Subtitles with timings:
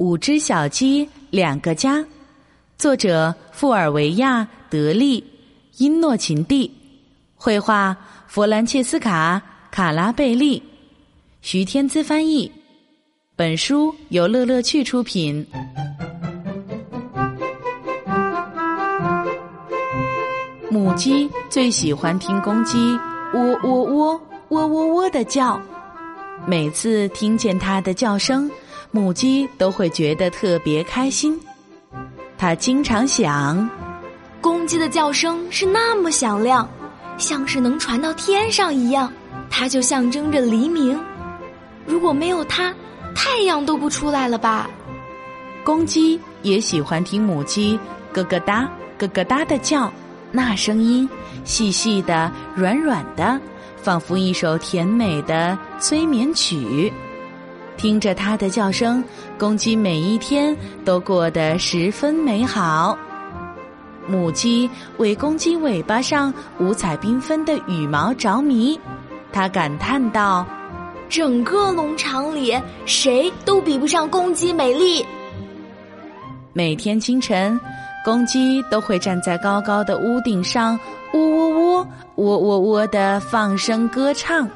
[0.00, 2.02] 五只小鸡，两个家。
[2.78, 5.22] 作者：富尔维亚·德利，
[5.76, 6.70] 因诺琴蒂，
[7.36, 7.94] 绘画：
[8.26, 10.62] 弗兰切斯卡·卡拉贝利，
[11.42, 12.50] 徐天姿翻译。
[13.36, 15.46] 本书由乐乐趣出品。
[20.70, 22.78] 母鸡最喜欢听公鸡
[23.34, 25.60] 喔喔喔喔喔喔的叫，
[26.46, 28.50] 每次听见它的叫声。
[28.92, 31.38] 母鸡都会觉得特别开心，
[32.36, 33.70] 它经常想：
[34.40, 36.68] 公鸡的叫声是那么响亮，
[37.16, 39.12] 像是能传到天上一样，
[39.48, 40.98] 它就象征着黎明。
[41.86, 42.74] 如果没有它，
[43.14, 44.68] 太阳都不出来了吧？
[45.62, 47.78] 公鸡也喜欢听母鸡
[48.12, 49.92] 咯咯哒、咯咯哒的叫，
[50.32, 51.08] 那声音
[51.44, 53.40] 细细的、软软的，
[53.80, 56.92] 仿佛一首甜美的催眠曲。
[57.80, 59.02] 听着它的叫声，
[59.38, 62.94] 公鸡每一天都过得十分美好。
[64.06, 68.78] 母鸡为公鸡尾巴上五彩缤纷的羽毛着迷，
[69.32, 70.44] 它感叹道
[71.08, 75.02] ：“整个农场里，谁都比不上公鸡美丽。”
[76.52, 77.58] 每天清晨，
[78.04, 80.78] 公鸡都会站在高高的屋顶上，
[81.14, 84.46] 喔喔喔，喔喔喔的放声歌唱。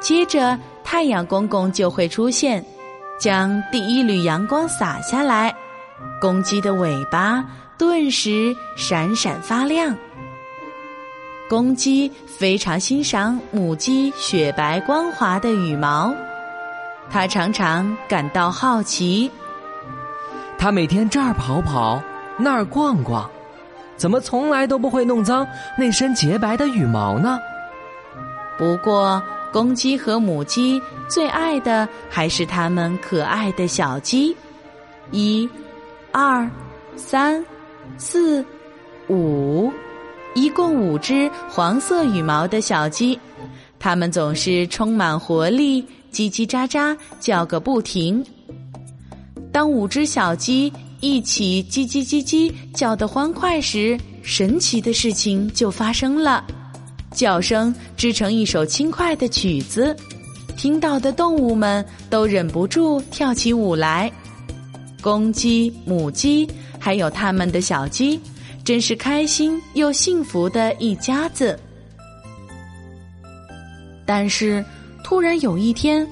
[0.00, 0.58] 接着。
[0.92, 2.62] 太阳公公就会出现，
[3.18, 5.50] 将第一缕阳光洒下来，
[6.20, 7.42] 公鸡的尾巴
[7.78, 9.96] 顿时闪闪发亮。
[11.48, 16.14] 公鸡非常欣赏母鸡雪白光滑的羽毛，
[17.10, 19.30] 它常常感到好奇。
[20.58, 22.02] 它每天这儿跑跑，
[22.36, 23.30] 那儿逛逛，
[23.96, 25.46] 怎么从来都不会弄脏
[25.78, 27.40] 那身洁白的羽毛呢？
[28.58, 29.22] 不过。
[29.52, 34.34] 公鸡和母鸡最爱的还是它们可爱的小鸡，
[35.10, 35.48] 一、
[36.10, 36.50] 二、
[36.96, 37.44] 三、
[37.98, 38.44] 四、
[39.08, 39.70] 五，
[40.34, 43.18] 一共五只黄色羽毛的小鸡，
[43.78, 48.24] 它们总是充满活力，叽叽喳喳叫个不停。
[49.52, 56.42] 当五只小鸡一起叽叽叽叽叫得欢快时，神奇的事情就发生了。
[57.12, 59.96] 叫声织成一首轻快的曲子，
[60.56, 64.10] 听到的动物们都忍不住跳起舞来。
[65.02, 68.20] 公鸡、母鸡还有它们的小鸡，
[68.64, 71.58] 真是开心又幸福的一家子。
[74.06, 74.64] 但是，
[75.02, 76.06] 突然有一天，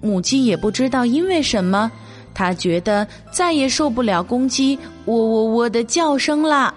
[0.00, 1.90] 母鸡也不知道因为什么，
[2.34, 6.74] 它觉得再也受不了公鸡喔喔喔的叫声了。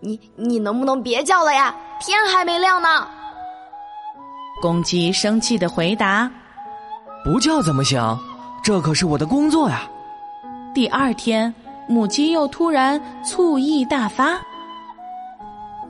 [0.00, 1.74] 你你能不能别叫了呀？
[2.00, 3.06] 天还没亮呢。
[4.60, 6.30] 公鸡生气的回答
[7.24, 8.18] ：“不叫怎么行？
[8.62, 9.88] 这可是我的工作呀。”
[10.74, 11.54] 第二天，
[11.88, 14.38] 母鸡又突然醋意大发：“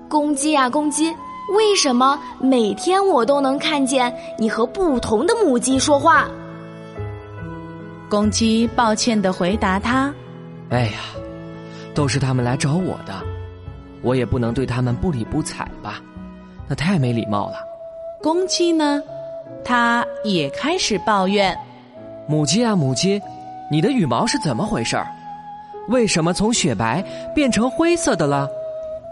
[0.09, 1.15] 公鸡呀，公鸡，
[1.55, 6.29] 为什么每天我都能看见你和不同的母鸡说话？”
[8.11, 10.13] 公鸡抱歉的回答他
[10.71, 10.99] ：“哎呀，
[11.95, 13.25] 都是他们来找我的。”
[14.03, 16.01] 我也不能对他们不理不睬吧，
[16.69, 17.59] 那太没礼貌了。
[18.23, 19.03] 公鸡呢，
[19.65, 21.57] 它也开始抱怨
[22.29, 23.21] ：“母鸡啊，母鸡，
[23.71, 25.07] 你的羽毛是怎么回事儿？
[25.89, 27.03] 为什么从雪白
[27.35, 28.49] 变成灰色的了？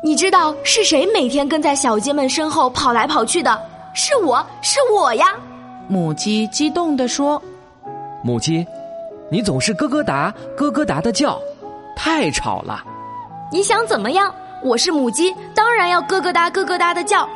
[0.03, 3.61] 你知道是谁每天跟在小鸡们身后跑来跑去的？
[3.95, 5.35] 是我是我呀！”
[5.89, 7.43] 母鸡激动地说
[8.23, 8.65] ：“母鸡，
[9.31, 11.41] 你总是咯咯哒咯咯哒的叫，
[11.97, 12.85] 太吵了。
[13.51, 14.33] 你想怎么样？”
[14.63, 17.29] 我是母鸡，当然要咯咯哒咯咯哒的叫。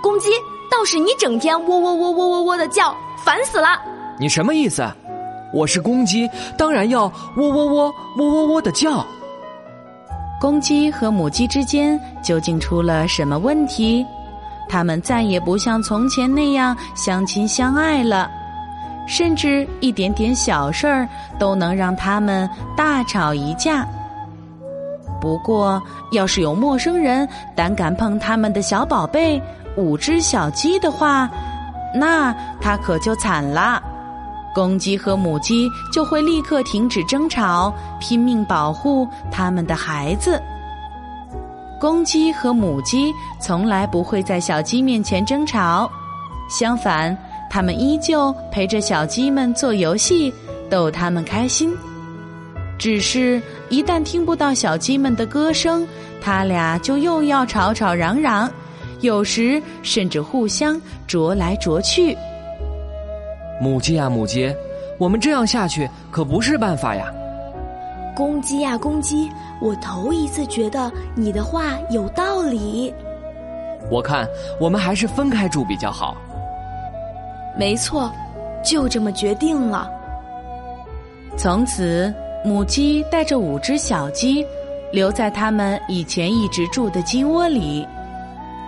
[0.00, 0.30] 公鸡
[0.70, 2.94] 倒是你整天喔喔喔喔喔喔的叫，
[3.24, 3.68] 烦死了。
[4.18, 4.86] 你什么意思？
[5.52, 9.04] 我是公鸡，当然要喔喔喔喔喔喔的叫。
[10.40, 14.06] 公鸡和母鸡之间究竟出了什么问题？
[14.68, 18.30] 它们再也不像从前那样相亲相爱了，
[19.06, 23.84] 甚至一点点小事儿都能让它们大吵一架。
[25.20, 25.82] 不过，
[26.12, 29.40] 要是有陌生人胆敢碰他们的小宝贝
[29.76, 31.28] 五只小鸡的话，
[31.94, 33.82] 那他可就惨了。
[34.54, 40.40] 公鸡和母鸡就会立刻停止争吵，拼命保护他们的孩子。
[41.80, 45.88] 公鸡和母鸡从来不会在小鸡面前争吵，
[46.50, 47.16] 相反，
[47.48, 50.32] 他们依旧陪着小鸡们做游戏，
[50.68, 51.72] 逗他们开心。
[52.78, 55.86] 只是，一旦听不到小鸡们的歌声，
[56.22, 58.50] 他俩就又要吵吵嚷嚷，
[59.00, 62.16] 有时甚至互相啄来啄去。
[63.60, 64.54] 母鸡啊，母鸡，
[64.98, 67.12] 我们这样下去可不是办法呀。
[68.16, 69.30] 公鸡呀，公鸡，
[69.60, 72.92] 我头一次觉得你的话有道理。
[73.90, 74.26] 我看
[74.58, 76.16] 我们还是分开住比较好。
[77.56, 78.10] 没错，
[78.64, 79.90] 就这么决定了。
[81.36, 82.12] 从此，
[82.44, 84.46] 母鸡带着五只小鸡，
[84.92, 87.86] 留在他们以前一直住的鸡窝里。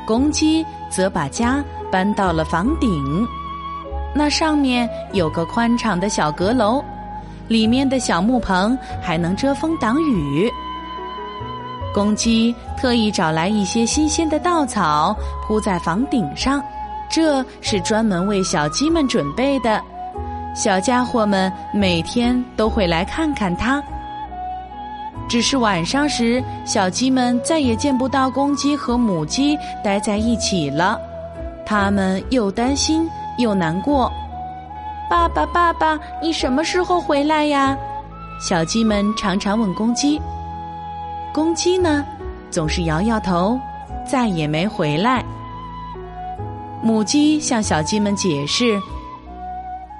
[0.06, 3.26] 公鸡则把家搬到了房顶，
[4.14, 6.82] 那上面有个宽敞的小阁楼，
[7.46, 10.50] 里面的小木棚还能遮风挡雨。
[11.94, 15.16] 公鸡特意找来一些新鲜的稻草
[15.46, 16.62] 铺在房顶上，
[17.08, 19.80] 这是专门为小鸡们准备的。
[20.54, 23.82] 小家伙们每天都会来看看它。
[25.28, 30.98] 只是晚上时，小鸡们再也见不到公鸡和母鸡待在一起了，
[31.64, 33.08] 它们又担心
[33.38, 34.12] 又难过。
[35.08, 37.76] 爸爸，爸爸，你什么时候回来呀？
[38.40, 40.20] 小鸡们常常问公鸡。
[41.32, 42.04] 公鸡呢，
[42.50, 43.58] 总是摇摇头，
[44.04, 45.24] 再也没回来。
[46.82, 48.80] 母鸡向小鸡们解释。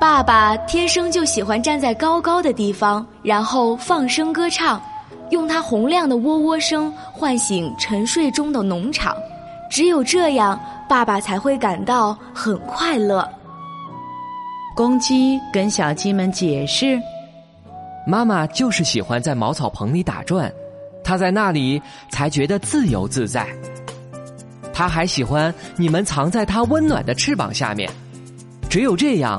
[0.01, 4.81] 爸爸天生就喜欢站在高高的地方，然后放声歌唱，
[5.29, 9.15] 用他洪亮的喔喔声唤醒沉睡中的农场。
[9.71, 10.59] 只有这样，
[10.89, 13.29] 爸爸才会感到很快乐。
[14.75, 16.99] 公鸡跟小鸡们解释
[18.07, 20.51] ：“妈妈就是喜欢在茅草棚里打转，
[21.05, 23.47] 她在那里才觉得自由自在。
[24.73, 27.91] 她还喜欢你们藏在她温暖的翅膀下面，
[28.71, 29.39] 只有这样。”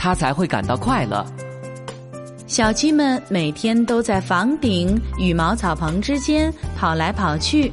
[0.00, 1.22] 他才会感到快乐。
[2.46, 7.70] 小鸡们每天都在房顶与茅草棚之间跑来跑去。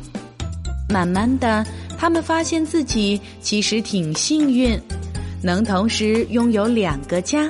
[0.90, 1.66] 慢慢的，
[1.98, 4.78] 他们发现自己其实挺幸运，
[5.42, 7.50] 能同时拥有两个家，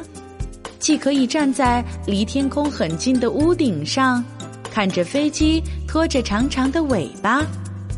[0.78, 4.24] 既可以站在离天空很近的屋顶上，
[4.72, 7.44] 看着飞机拖着长长的尾巴，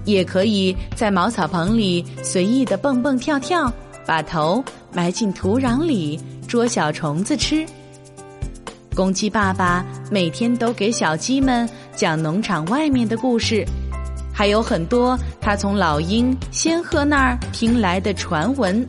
[0.05, 3.71] 也可以在茅草棚里随意的蹦蹦跳跳，
[4.05, 6.17] 把头埋进土壤里。
[6.49, 7.63] 捉小虫子吃。
[8.95, 13.63] 公鸡爸爸每天都给小鸡们讲农场外面的故事，
[14.33, 18.85] 还有很多他从老鹰、仙鹤那儿听来的传闻。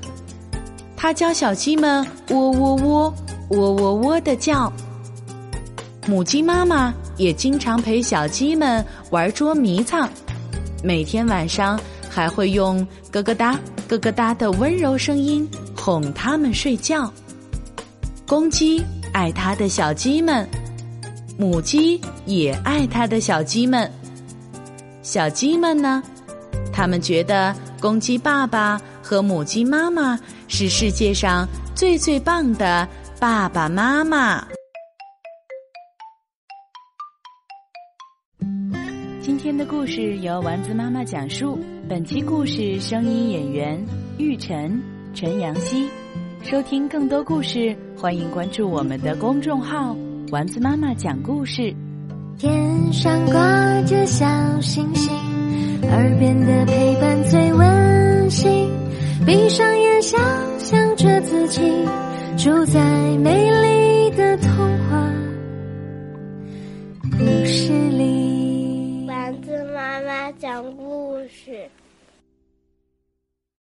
[0.96, 3.14] 他教小鸡们喔喔喔、
[3.50, 4.72] 喔喔喔的叫。
[6.06, 10.08] 母鸡妈妈也经常陪小鸡们玩捉迷藏，
[10.82, 11.78] 每天晚上
[12.08, 13.52] 还会用咯咯哒、
[13.86, 15.46] 咯咯哒的温柔声音
[15.76, 17.12] 哄它们睡觉。
[18.30, 18.80] 公鸡
[19.12, 20.48] 爱它的小鸡们，
[21.36, 23.90] 母鸡也爱它的小鸡们。
[25.02, 26.00] 小鸡们呢？
[26.72, 30.16] 他们觉得公鸡爸爸和母鸡妈妈
[30.46, 31.44] 是世界上
[31.74, 32.88] 最最棒的
[33.18, 34.46] 爸爸妈妈。
[39.20, 43.84] 今天的故事由丸子妈妈讲述，本期故事声音演员
[44.18, 44.80] 玉晨、
[45.16, 45.90] 陈阳希。
[46.42, 49.94] 收听更多故事，欢迎关注我们的公众号
[50.32, 51.72] “丸子妈妈讲故事”。
[52.38, 54.26] 天上挂着小
[54.60, 55.12] 星星，
[55.82, 58.70] 耳边的陪伴最温馨。
[59.26, 60.18] 闭上眼，想
[60.58, 61.60] 象着自己
[62.38, 62.80] 住在
[63.18, 63.79] 美丽。